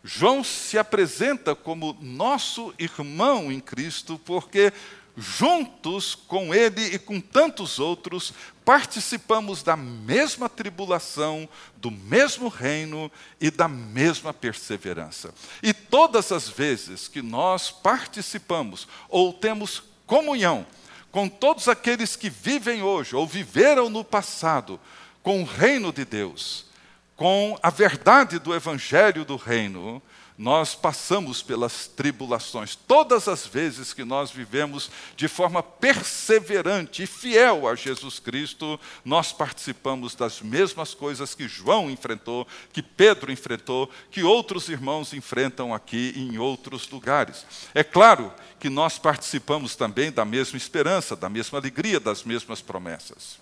[0.03, 4.73] João se apresenta como nosso irmão em Cristo, porque
[5.17, 13.51] juntos com ele e com tantos outros, participamos da mesma tribulação, do mesmo reino e
[13.51, 15.33] da mesma perseverança.
[15.63, 20.67] E todas as vezes que nós participamos ou temos comunhão
[21.15, 24.81] com todos aqueles que vivem hoje ou viveram no passado
[25.23, 26.67] com o reino de Deus,
[27.15, 30.03] com a verdade do evangelho do reino,
[30.37, 32.75] nós passamos pelas tribulações.
[32.75, 39.33] Todas as vezes que nós vivemos de forma perseverante e fiel a Jesus Cristo, nós
[39.33, 46.13] participamos das mesmas coisas que João enfrentou, que Pedro enfrentou, que outros irmãos enfrentam aqui
[46.17, 47.47] em outros lugares.
[47.73, 53.39] É claro que nós participamos também da mesma esperança, da mesma alegria, das mesmas promessas.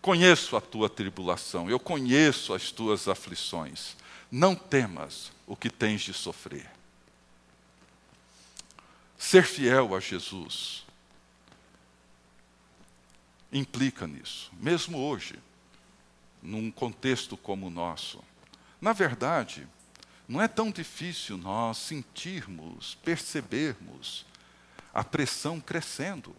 [0.00, 4.01] Conheço a tua tribulação, eu conheço as tuas aflições.
[4.34, 6.70] Não temas, o que tens de sofrer.
[9.18, 10.86] Ser fiel a Jesus
[13.52, 15.38] implica nisso, mesmo hoje,
[16.42, 18.24] num contexto como o nosso.
[18.80, 19.68] Na verdade,
[20.26, 24.24] não é tão difícil nós sentirmos, percebermos
[24.94, 26.34] a pressão crescendo.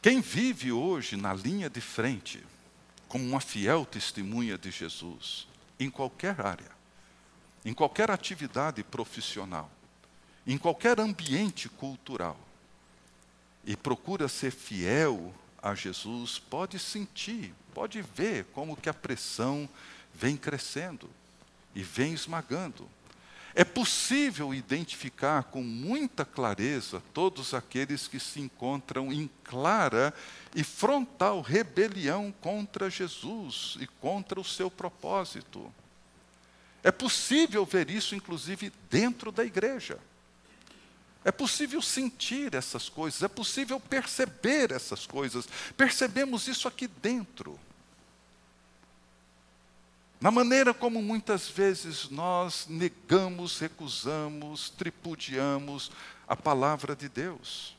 [0.00, 2.42] Quem vive hoje na linha de frente,
[3.06, 5.46] como uma fiel testemunha de Jesus,
[5.78, 6.70] em qualquer área,
[7.64, 9.70] em qualquer atividade profissional,
[10.46, 12.38] em qualquer ambiente cultural,
[13.64, 19.68] e procura ser fiel a Jesus, pode sentir, pode ver como que a pressão
[20.14, 21.10] vem crescendo
[21.74, 22.88] e vem esmagando.
[23.58, 30.14] É possível identificar com muita clareza todos aqueles que se encontram em clara
[30.54, 35.74] e frontal rebelião contra Jesus e contra o seu propósito.
[36.84, 39.98] É possível ver isso, inclusive, dentro da igreja.
[41.24, 45.48] É possível sentir essas coisas, é possível perceber essas coisas.
[45.76, 47.58] Percebemos isso aqui dentro.
[50.20, 55.92] Na maneira como muitas vezes nós negamos, recusamos, tripudiamos
[56.26, 57.76] a palavra de Deus.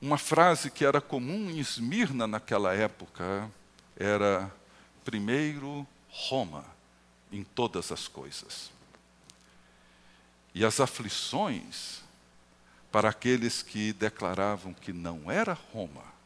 [0.00, 3.48] Uma frase que era comum em Esmirna naquela época
[3.96, 4.52] era:
[5.04, 6.64] primeiro Roma
[7.30, 8.72] em todas as coisas.
[10.52, 12.00] E as aflições
[12.90, 16.17] para aqueles que declaravam que não era Roma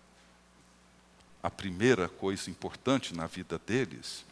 [1.42, 4.24] a primeira coisa importante na vida deles,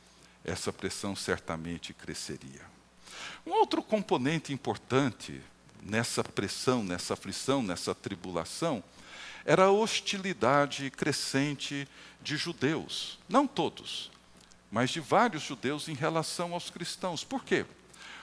[0.44, 2.62] essa pressão certamente cresceria.
[3.44, 5.40] Um outro componente importante
[5.82, 8.82] nessa pressão, nessa aflição, nessa tribulação,
[9.44, 11.88] era a hostilidade crescente
[12.22, 13.18] de judeus.
[13.28, 14.10] Não todos,
[14.70, 17.24] mas de vários judeus em relação aos cristãos.
[17.24, 17.64] Por quê?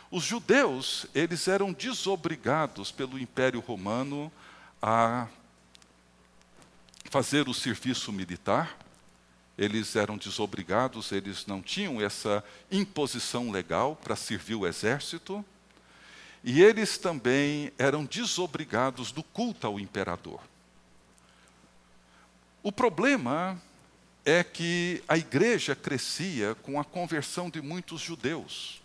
[0.09, 4.31] Os judeus, eles eram desobrigados pelo Império Romano
[4.81, 5.27] a
[7.17, 8.77] fazer o serviço militar
[9.57, 15.43] eles eram desobrigados, eles não tinham essa imposição legal para servir o exército,
[16.43, 20.39] e eles também eram desobrigados do culto ao imperador.
[22.61, 23.59] O problema
[24.23, 28.79] é que a igreja crescia com a conversão de muitos judeus.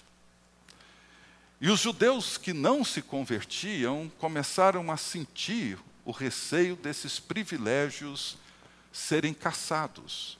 [1.61, 8.37] E os judeus que não se convertiam começaram a sentir o receio desses privilégios
[8.93, 10.38] serem caçados.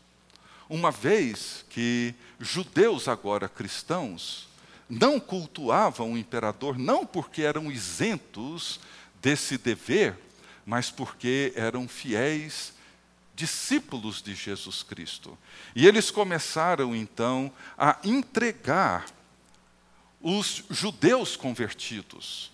[0.69, 4.49] Uma vez que judeus, agora cristãos,
[4.89, 8.81] não cultuavam o imperador, não porque eram isentos
[9.21, 10.19] desse dever,
[10.67, 12.75] mas porque eram fiéis
[13.35, 15.39] discípulos de Jesus Cristo.
[15.75, 19.07] E eles começaram então a entregar
[20.21, 22.52] os judeus convertidos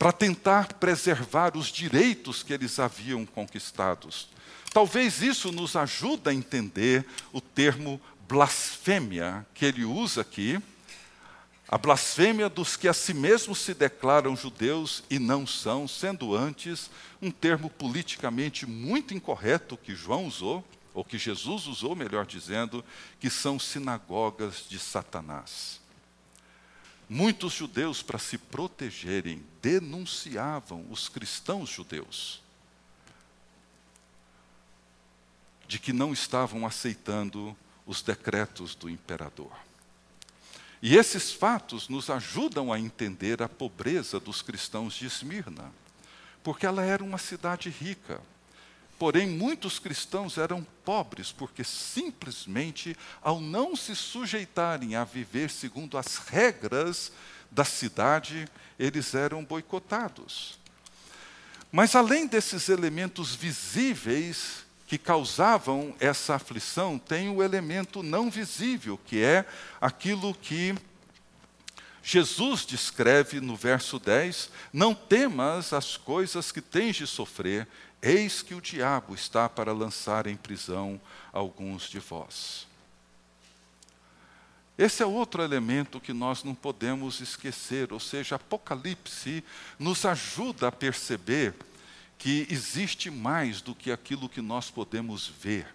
[0.00, 4.30] para tentar preservar os direitos que eles haviam conquistados.
[4.72, 10.58] Talvez isso nos ajude a entender o termo blasfêmia que ele usa aqui,
[11.68, 16.90] a blasfêmia dos que a si mesmos se declaram judeus e não são, sendo antes
[17.20, 22.82] um termo politicamente muito incorreto que João usou, ou que Jesus usou, melhor dizendo,
[23.20, 25.79] que são sinagogas de Satanás.
[27.12, 32.40] Muitos judeus, para se protegerem, denunciavam os cristãos judeus
[35.66, 39.50] de que não estavam aceitando os decretos do imperador.
[40.80, 45.72] E esses fatos nos ajudam a entender a pobreza dos cristãos de Esmirna,
[46.44, 48.20] porque ela era uma cidade rica.
[49.00, 56.18] Porém, muitos cristãos eram pobres, porque simplesmente, ao não se sujeitarem a viver segundo as
[56.18, 57.10] regras
[57.50, 58.46] da cidade,
[58.78, 60.58] eles eram boicotados.
[61.72, 69.22] Mas, além desses elementos visíveis que causavam essa aflição tem o elemento não visível, que
[69.22, 69.46] é
[69.80, 70.74] aquilo que
[72.02, 77.68] Jesus descreve no verso 10: Não temas as coisas que tens de sofrer,
[78.02, 81.00] eis que o diabo está para lançar em prisão
[81.32, 82.66] alguns de vós.
[84.78, 89.44] Esse é outro elemento que nós não podemos esquecer, ou seja, Apocalipse
[89.78, 91.54] nos ajuda a perceber
[92.16, 95.66] que existe mais do que aquilo que nós podemos ver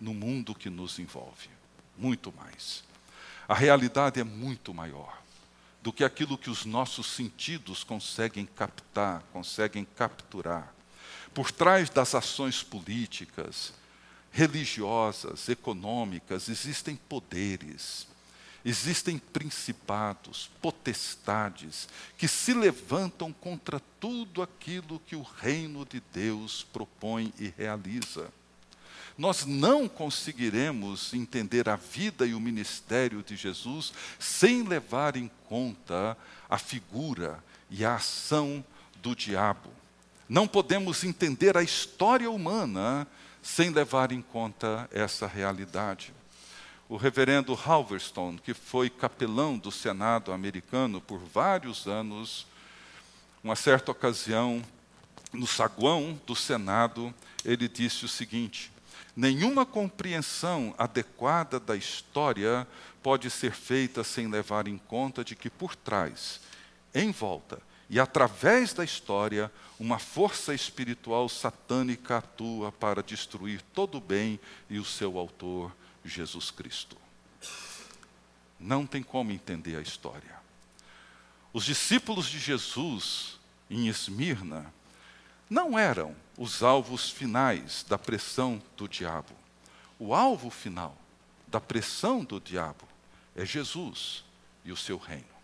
[0.00, 1.50] no mundo que nos envolve.
[1.96, 2.82] Muito mais.
[3.46, 5.18] A realidade é muito maior
[5.82, 10.74] do que aquilo que os nossos sentidos conseguem captar, conseguem capturar.
[11.38, 13.72] Por trás das ações políticas,
[14.32, 18.08] religiosas, econômicas, existem poderes,
[18.64, 27.32] Existem principados, potestades, que se levantam contra tudo aquilo que o reino de Deus propõe
[27.38, 28.32] e realiza.
[29.16, 36.18] Nós não conseguiremos entender a vida e o ministério de Jesus sem levar em conta
[36.50, 38.64] a figura e a ação
[39.00, 39.77] do diabo.
[40.28, 43.06] Não podemos entender a história humana
[43.40, 46.12] sem levar em conta essa realidade.
[46.86, 52.46] O reverendo Halverstone, que foi capelão do Senado americano por vários anos,
[53.42, 54.62] uma certa ocasião,
[55.32, 58.70] no saguão do Senado, ele disse o seguinte:
[59.16, 62.68] nenhuma compreensão adequada da história
[63.02, 66.40] pode ser feita sem levar em conta de que por trás,
[66.94, 74.00] em volta e através da história, uma força espiritual satânica atua para destruir todo o
[74.00, 75.74] bem e o seu autor,
[76.04, 76.96] Jesus Cristo.
[78.60, 80.36] Não tem como entender a história.
[81.52, 83.38] Os discípulos de Jesus
[83.70, 84.72] em Esmirna
[85.48, 89.32] não eram os alvos finais da pressão do diabo.
[89.98, 90.96] O alvo final
[91.46, 92.86] da pressão do diabo
[93.34, 94.24] é Jesus
[94.64, 95.37] e o seu reino.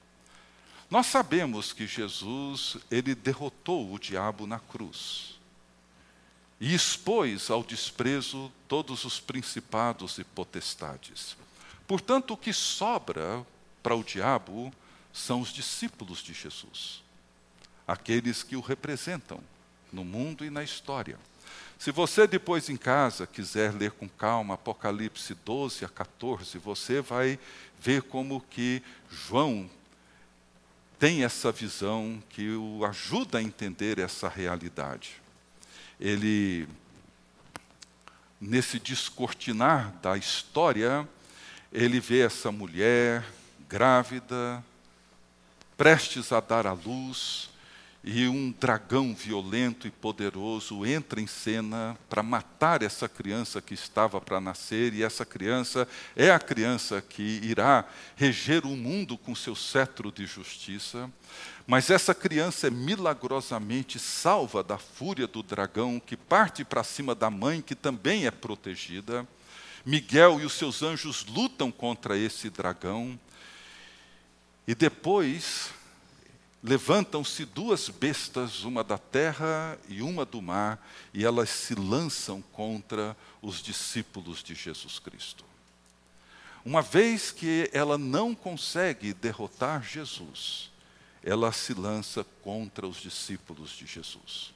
[0.95, 5.41] Nós sabemos que Jesus, ele derrotou o diabo na cruz
[6.61, 11.37] e expôs ao desprezo todos os principados e potestades.
[11.85, 13.45] Portanto, o que sobra
[13.83, 14.73] para o diabo
[15.13, 17.03] são os discípulos de Jesus,
[17.89, 19.41] aqueles que o representam
[19.93, 21.19] no mundo e na história.
[21.77, 27.37] Se você depois em casa quiser ler com calma Apocalipse 12 a 14, você vai
[27.81, 28.81] ver como que
[29.11, 29.69] João
[30.99, 35.21] tem essa visão que o ajuda a entender essa realidade.
[36.01, 36.69] Ele,
[38.41, 41.09] nesse descortinar da história,
[41.73, 43.25] ele vê essa mulher
[43.69, 44.65] grávida,
[45.77, 47.51] prestes a dar à luz,
[48.07, 54.21] e um dragão violento e poderoso entra em cena para matar essa criança que estava
[54.21, 59.57] para nascer, e essa criança é a criança que irá reger o mundo com seu
[59.57, 61.11] cetro de justiça.
[61.67, 67.31] Mas essa criança é milagrosamente salva da fúria do dragão, que parte para cima da
[67.31, 69.27] mãe, que também é protegida.
[69.83, 73.19] Miguel e os seus anjos lutam contra esse dragão.
[74.69, 75.71] E depois
[76.65, 83.15] levantam-se duas bestas, uma da terra e uma do mar, e elas se lançam contra
[83.43, 85.45] os discípulos de Jesus Cristo.
[86.65, 90.71] Uma vez que ela não consegue derrotar Jesus,
[91.23, 94.55] ela se lança contra os discípulos de Jesus.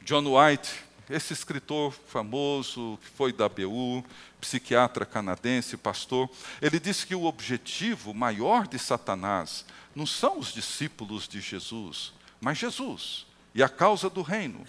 [0.00, 0.70] John White,
[1.08, 4.04] esse escritor famoso que foi da BU,
[4.40, 6.28] psiquiatra canadense, pastor,
[6.60, 12.58] ele disse que o objetivo maior de Satanás não são os discípulos de Jesus, mas
[12.58, 14.66] Jesus e a causa do reino.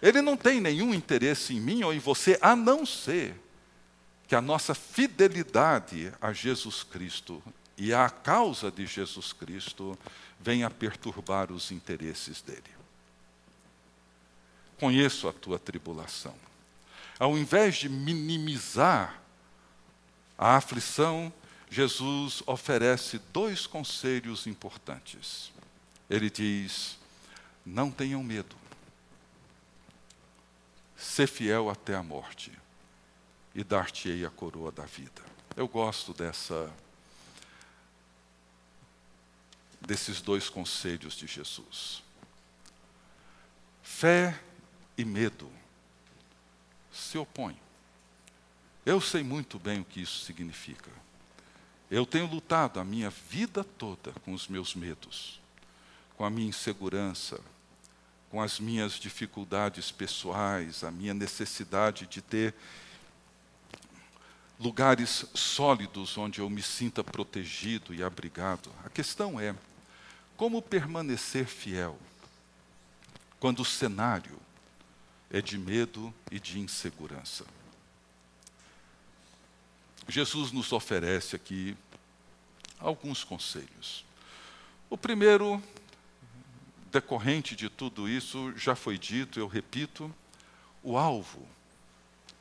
[0.00, 3.34] Ele não tem nenhum interesse em mim ou em você, a não ser
[4.26, 7.42] que a nossa fidelidade a Jesus Cristo
[7.76, 9.96] e à causa de Jesus Cristo
[10.40, 12.75] venha perturbar os interesses dele.
[14.78, 16.34] Conheço a tua tribulação.
[17.18, 19.20] Ao invés de minimizar
[20.36, 21.32] a aflição,
[21.70, 25.50] Jesus oferece dois conselhos importantes.
[26.08, 26.98] Ele diz:
[27.64, 28.54] não tenham medo,
[30.96, 32.52] ser fiel até a morte,
[33.54, 35.22] e dar-te-ei a coroa da vida.
[35.56, 36.70] Eu gosto dessa
[39.80, 42.02] desses dois conselhos de Jesus.
[43.82, 44.38] Fé
[44.96, 45.50] e medo
[46.92, 47.56] se opõem.
[48.84, 50.90] Eu sei muito bem o que isso significa.
[51.90, 55.40] Eu tenho lutado a minha vida toda com os meus medos,
[56.16, 57.40] com a minha insegurança,
[58.30, 62.54] com as minhas dificuldades pessoais, a minha necessidade de ter
[64.58, 68.70] lugares sólidos onde eu me sinta protegido e abrigado.
[68.84, 69.54] A questão é
[70.36, 71.98] como permanecer fiel
[73.38, 74.45] quando o cenário
[75.30, 77.44] é de medo e de insegurança.
[80.08, 81.76] Jesus nos oferece aqui
[82.78, 84.04] alguns conselhos.
[84.88, 85.62] O primeiro,
[86.92, 90.14] decorrente de tudo isso, já foi dito, eu repito,
[90.82, 91.46] o alvo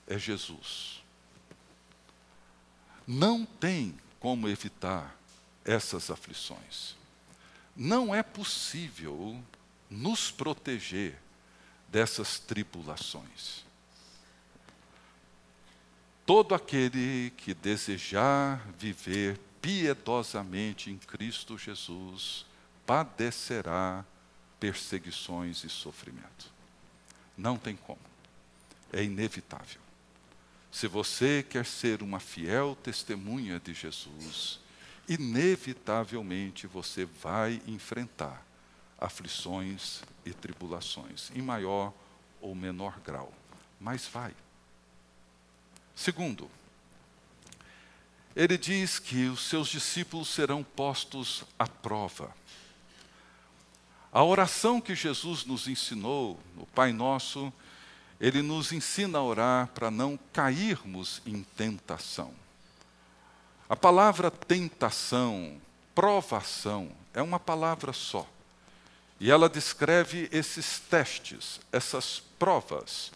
[0.05, 1.03] é Jesus.
[3.07, 5.15] Não tem como evitar
[5.63, 6.95] essas aflições.
[7.75, 9.43] Não é possível
[9.89, 11.19] nos proteger
[11.87, 13.65] dessas tribulações.
[16.25, 22.45] Todo aquele que desejar viver piedosamente em Cristo Jesus
[22.85, 24.03] padecerá
[24.59, 26.51] perseguições e sofrimento.
[27.37, 27.99] Não tem como.
[28.91, 29.81] É inevitável.
[30.71, 34.59] Se você quer ser uma fiel testemunha de Jesus,
[35.07, 38.45] inevitavelmente você vai enfrentar
[38.99, 41.93] aflições e tribulações, em maior
[42.41, 43.33] ou menor grau.
[43.79, 44.33] Mas vai.
[45.95, 46.49] Segundo,
[48.35, 52.35] ele diz que os seus discípulos serão postos à prova.
[54.11, 57.51] A oração que Jesus nos ensinou, o Pai Nosso,
[58.19, 62.33] ele nos ensina a orar para não cairmos em tentação.
[63.67, 65.59] A palavra tentação,
[65.93, 68.27] provação, é uma palavra só.
[69.19, 73.11] E ela descreve esses testes, essas provas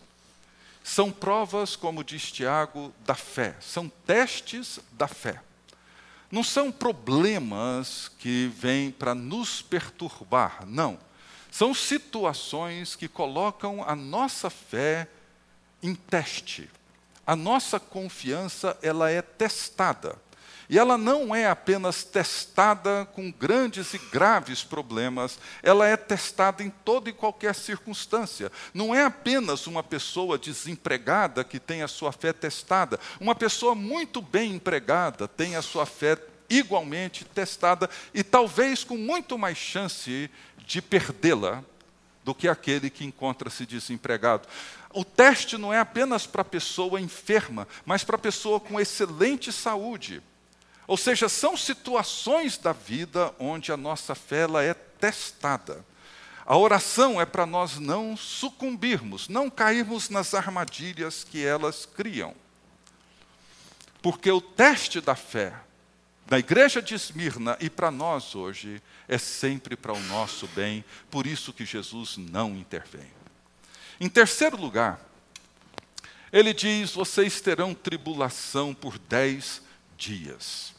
[0.90, 5.40] são provas, como diz Tiago, da fé, são testes da fé.
[6.32, 11.00] Não são problemas que vêm para nos perturbar, não.
[11.52, 15.08] São situações que colocam a nossa fé
[15.82, 16.68] em teste.
[17.26, 20.16] A nossa confiança, ela é testada.
[20.70, 26.70] E ela não é apenas testada com grandes e graves problemas, ela é testada em
[26.70, 28.52] toda e qualquer circunstância.
[28.72, 33.00] Não é apenas uma pessoa desempregada que tem a sua fé testada.
[33.20, 39.40] Uma pessoa muito bem empregada tem a sua fé igualmente testada e talvez com muito
[39.40, 41.64] mais chance de perdê-la
[42.24, 44.48] do que aquele que encontra-se desempregado.
[44.94, 49.52] O teste não é apenas para a pessoa enferma, mas para a pessoa com excelente
[49.52, 50.22] saúde.
[50.90, 55.86] Ou seja, são situações da vida onde a nossa fé ela é testada.
[56.44, 62.34] A oração é para nós não sucumbirmos, não cairmos nas armadilhas que elas criam.
[64.02, 65.54] Porque o teste da fé
[66.26, 71.28] da igreja de Esmirna e para nós hoje é sempre para o nosso bem, por
[71.28, 73.12] isso que Jesus não intervém.
[74.00, 75.00] Em terceiro lugar,
[76.34, 79.62] ele diz: vocês terão tribulação por dez
[79.96, 80.79] dias.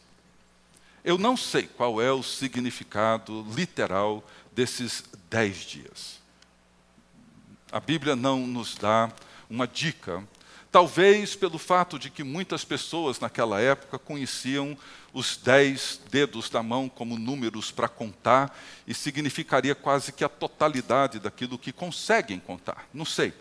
[1.05, 4.23] Eu não sei qual é o significado literal
[4.53, 6.21] desses dez dias.
[7.73, 9.11] A Bíblia não nos dá
[9.49, 10.23] uma dica,
[10.71, 14.77] talvez pelo fato de que muitas pessoas naquela época conheciam
[15.13, 21.19] os dez dedos da mão como números para contar, e significaria quase que a totalidade
[21.19, 22.87] daquilo que conseguem contar.
[22.93, 23.33] Não sei.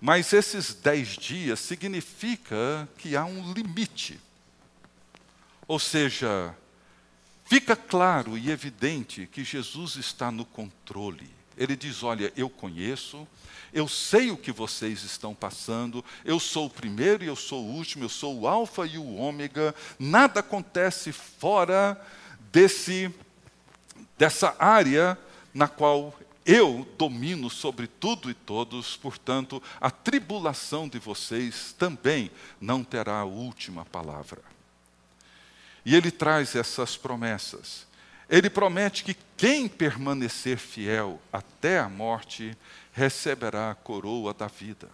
[0.00, 4.18] Mas esses dez dias significa que há um limite.
[5.68, 6.54] Ou seja,
[7.50, 11.28] fica claro e evidente que Jesus está no controle.
[11.56, 13.26] Ele diz: Olha, eu conheço,
[13.72, 17.74] eu sei o que vocês estão passando, eu sou o primeiro e eu sou o
[17.74, 22.00] último, eu sou o Alfa e o Ômega, nada acontece fora
[22.52, 23.12] desse,
[24.16, 25.18] dessa área
[25.52, 32.30] na qual eu domino sobre tudo e todos, portanto, a tribulação de vocês também
[32.60, 34.40] não terá a última palavra.
[35.90, 37.84] E ele traz essas promessas.
[38.28, 42.56] Ele promete que quem permanecer fiel até a morte
[42.92, 44.88] receberá a coroa da vida.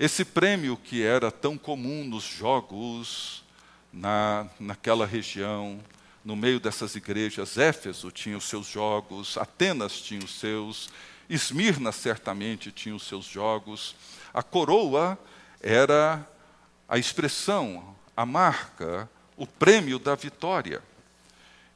[0.00, 3.44] Esse prêmio que era tão comum nos jogos
[3.92, 5.78] na, naquela região,
[6.24, 10.88] no meio dessas igrejas, Éfeso tinha os seus jogos, Atenas tinha os seus,
[11.28, 13.94] Esmirna certamente tinha os seus jogos.
[14.32, 15.18] A coroa
[15.60, 16.26] era
[16.88, 20.82] a expressão, a marca, o prêmio da vitória.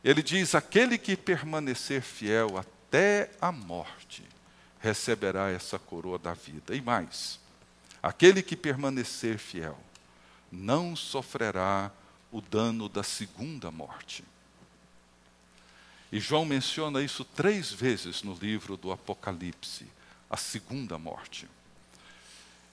[0.02, 4.24] Ele diz: aquele que permanecer fiel até a morte
[4.80, 6.74] receberá essa coroa da vida.
[6.74, 7.38] E mais,
[8.02, 9.78] aquele que permanecer fiel
[10.50, 11.92] não sofrerá
[12.32, 14.24] o dano da segunda morte.
[16.10, 19.86] E João menciona isso três vezes no livro do Apocalipse,
[20.28, 21.48] a segunda morte.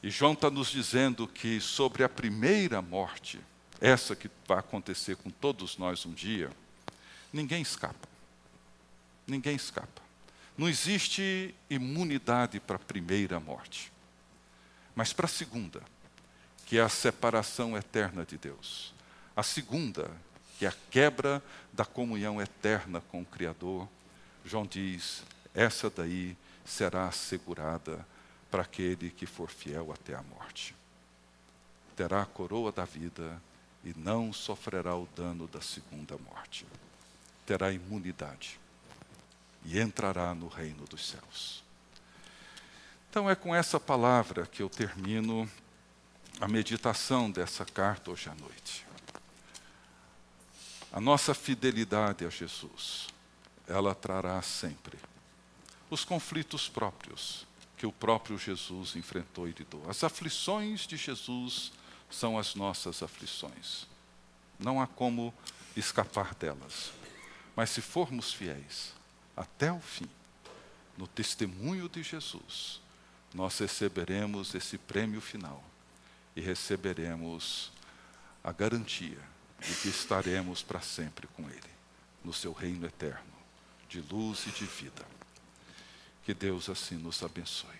[0.02, 3.40] E João está nos dizendo que sobre a primeira morte,
[3.82, 6.52] essa que vai acontecer com todos nós um dia,
[7.32, 8.08] ninguém escapa.
[9.26, 10.02] Ninguém escapa.
[10.58, 13.92] Não existe imunidade para a primeira morte.
[14.94, 15.82] Mas para a segunda,
[16.66, 18.94] que é a separação eterna de Deus.
[19.36, 20.12] A segunda,
[20.58, 23.88] que é a quebra da comunhão eterna com o Criador,
[24.44, 25.24] João diz:
[25.54, 28.06] essa daí será assegurada
[28.52, 30.76] para aquele que for fiel até a morte.
[31.96, 33.42] Terá a coroa da vida
[33.84, 36.66] e não sofrerá o dano da segunda morte.
[37.46, 38.60] Terá imunidade
[39.66, 41.64] e entrará no reino dos céus.
[43.10, 45.50] Então é com essa palavra que eu termino
[46.40, 48.86] a meditação dessa carta hoje à noite.
[50.92, 53.08] A nossa fidelidade a Jesus,
[53.68, 54.98] ela trará sempre
[55.90, 59.90] os conflitos próprios que o próprio Jesus enfrentou e lidou.
[59.90, 61.72] As aflições de Jesus
[62.10, 63.86] são as nossas aflições.
[64.60, 65.34] Não há como
[65.76, 66.91] escapar delas.
[67.55, 68.93] Mas se formos fiéis
[69.36, 70.10] até o fim,
[70.97, 72.82] no testemunho de Jesus,
[73.34, 75.64] nós receberemos esse prêmio final
[76.36, 77.72] e receberemos
[78.43, 79.20] a garantia
[79.62, 81.70] de que estaremos para sempre com Ele,
[82.24, 83.34] no seu reino eterno,
[83.88, 85.05] de luz e de vida.
[86.26, 87.80] Que Deus assim nos abençoe.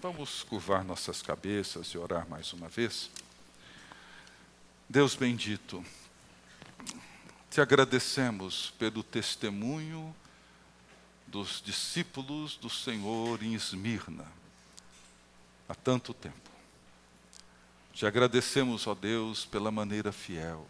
[0.00, 3.10] Vamos curvar nossas cabeças e orar mais uma vez.
[4.88, 5.84] Deus bendito,
[7.50, 10.14] te agradecemos pelo testemunho
[11.26, 14.24] dos discípulos do Senhor em Esmirna,
[15.68, 16.50] há tanto tempo.
[17.92, 20.68] Te agradecemos, ó Deus, pela maneira fiel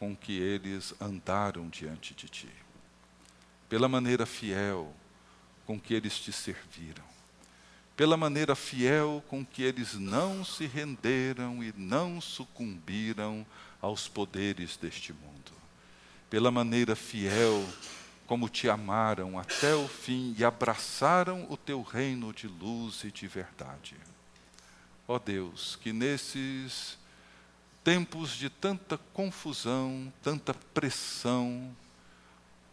[0.00, 2.50] com que eles andaram diante de Ti,
[3.68, 4.92] pela maneira fiel
[5.64, 7.04] com que eles te serviram,
[7.96, 13.46] pela maneira fiel com que eles não se renderam e não sucumbiram
[13.80, 15.52] aos poderes deste mundo,
[16.28, 17.66] pela maneira fiel
[18.26, 23.26] como te amaram até o fim e abraçaram o teu reino de luz e de
[23.26, 23.96] verdade.
[25.08, 26.98] Ó Deus, que nesses
[27.84, 31.74] tempos de tanta confusão, tanta pressão,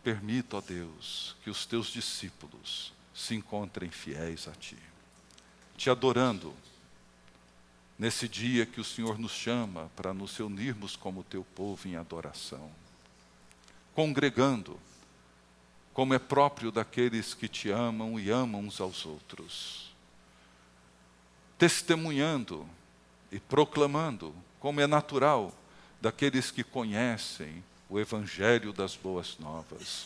[0.04, 4.78] permita, ó Deus, que os teus discípulos se encontrem fiéis a Ti,
[5.78, 6.54] te adorando
[7.98, 12.72] nesse dia que o Senhor nos chama para nos unirmos como Teu povo em adoração,
[13.94, 14.80] congregando,
[15.94, 19.92] como é próprio daqueles que Te amam e amam uns aos outros,
[21.58, 22.68] testemunhando
[23.32, 25.54] e proclamando como é natural,
[26.00, 30.06] daqueles que conhecem o Evangelho das Boas Novas,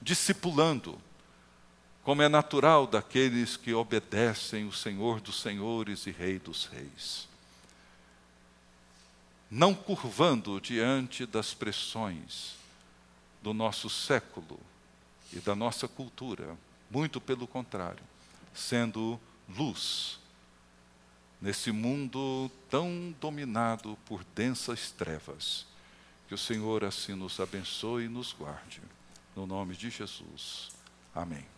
[0.00, 0.98] discipulando,
[2.02, 7.28] como é natural daqueles que obedecem o Senhor dos Senhores e Rei dos Reis.
[9.50, 12.54] Não curvando diante das pressões
[13.42, 14.58] do nosso século
[15.32, 16.56] e da nossa cultura,
[16.90, 18.02] muito pelo contrário,
[18.54, 20.18] sendo luz
[21.40, 25.66] nesse mundo tão dominado por densas trevas.
[26.26, 28.82] Que o Senhor assim nos abençoe e nos guarde.
[29.34, 30.68] No nome de Jesus.
[31.14, 31.57] Amém.